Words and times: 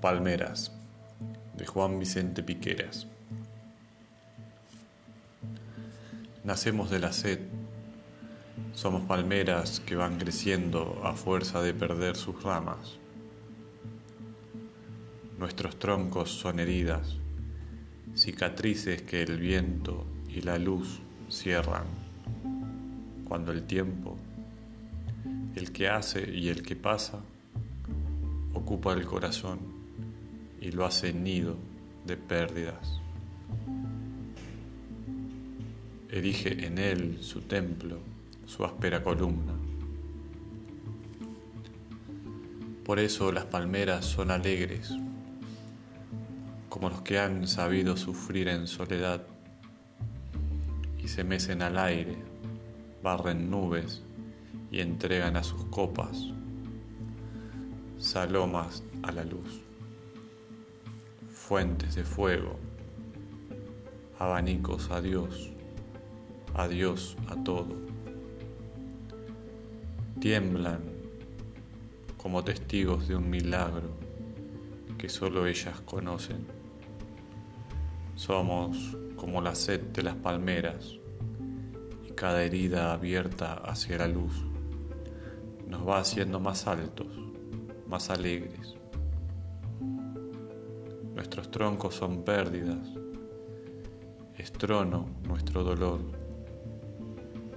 Palmeras, 0.00 0.72
de 1.58 1.66
Juan 1.66 1.98
Vicente 1.98 2.42
Piqueras. 2.42 3.06
Nacemos 6.42 6.88
de 6.88 7.00
la 7.00 7.12
sed, 7.12 7.40
somos 8.72 9.02
palmeras 9.02 9.80
que 9.80 9.96
van 9.96 10.16
creciendo 10.16 11.02
a 11.04 11.12
fuerza 11.12 11.60
de 11.60 11.74
perder 11.74 12.16
sus 12.16 12.42
ramas. 12.42 12.96
Nuestros 15.38 15.78
troncos 15.78 16.30
son 16.30 16.60
heridas, 16.60 17.18
cicatrices 18.14 19.02
que 19.02 19.22
el 19.22 19.36
viento 19.36 20.06
y 20.30 20.40
la 20.40 20.58
luz 20.58 21.02
cierran, 21.28 21.84
cuando 23.28 23.52
el 23.52 23.64
tiempo, 23.64 24.16
el 25.54 25.72
que 25.72 25.90
hace 25.90 26.34
y 26.34 26.48
el 26.48 26.62
que 26.62 26.74
pasa, 26.74 27.20
ocupa 28.54 28.94
el 28.94 29.04
corazón 29.04 29.79
y 30.60 30.70
lo 30.72 30.84
hace 30.84 31.12
nido 31.12 31.56
de 32.04 32.16
pérdidas. 32.16 33.00
Erige 36.10 36.66
en 36.66 36.78
él 36.78 37.18
su 37.22 37.42
templo, 37.42 37.98
su 38.46 38.64
áspera 38.64 39.02
columna. 39.02 39.54
Por 42.84 42.98
eso 42.98 43.32
las 43.32 43.44
palmeras 43.44 44.04
son 44.04 44.30
alegres, 44.30 44.92
como 46.68 46.90
los 46.90 47.02
que 47.02 47.18
han 47.18 47.46
sabido 47.46 47.96
sufrir 47.96 48.48
en 48.48 48.66
soledad 48.66 49.24
y 50.98 51.08
se 51.08 51.24
mecen 51.24 51.62
al 51.62 51.78
aire, 51.78 52.16
barren 53.02 53.48
nubes 53.50 54.02
y 54.70 54.80
entregan 54.80 55.36
a 55.36 55.42
sus 55.42 55.64
copas 55.66 56.26
salomas 57.98 58.82
a 59.02 59.12
la 59.12 59.24
luz 59.24 59.69
fuentes 61.50 61.96
de 61.96 62.04
fuego, 62.04 62.60
abanicos 64.20 64.88
a 64.92 65.00
Dios, 65.00 65.50
a 66.54 66.68
Dios 66.68 67.16
a 67.26 67.42
todo. 67.42 67.74
Tiemblan 70.20 70.78
como 72.16 72.44
testigos 72.44 73.08
de 73.08 73.16
un 73.16 73.28
milagro 73.28 73.88
que 74.96 75.08
solo 75.08 75.48
ellas 75.48 75.80
conocen. 75.80 76.46
Somos 78.14 78.96
como 79.16 79.42
la 79.42 79.56
sed 79.56 79.80
de 79.80 80.04
las 80.04 80.14
palmeras 80.14 81.00
y 82.08 82.12
cada 82.12 82.44
herida 82.44 82.92
abierta 82.92 83.54
hacia 83.54 83.98
la 83.98 84.06
luz 84.06 84.44
nos 85.66 85.84
va 85.84 85.98
haciendo 85.98 86.38
más 86.38 86.68
altos, 86.68 87.08
más 87.88 88.08
alegres 88.08 88.79
Nuestros 91.20 91.50
troncos 91.50 91.96
son 91.96 92.22
pérdidas, 92.22 92.78
es 94.38 94.50
trono 94.52 95.06
nuestro 95.28 95.62
dolor. 95.62 96.00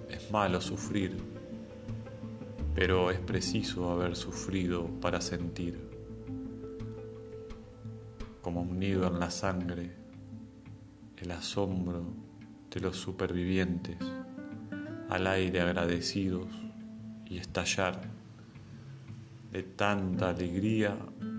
Es 0.10 0.30
malo 0.32 0.60
sufrir, 0.60 1.16
pero 2.76 3.10
es 3.10 3.20
preciso 3.20 3.90
haber 3.90 4.18
sufrido 4.18 4.88
para 5.00 5.22
sentir. 5.22 5.80
Como 8.42 8.64
un 8.64 8.80
nido 8.80 9.08
en 9.08 9.18
la 9.18 9.32
sangre, 9.32 9.96
el 11.16 11.32
asombro 11.32 12.04
de 12.70 12.82
los 12.82 12.98
supervivientes, 12.98 13.96
al 15.08 15.26
aire 15.26 15.62
agradecidos 15.62 16.50
y 17.26 17.38
estallar 17.38 18.02
de 19.54 19.64
tanta 19.64 20.32
alegría 20.32 20.98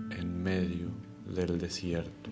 en 0.09 0.41
medio 0.41 0.94
del 1.25 1.57
desierto. 1.57 2.29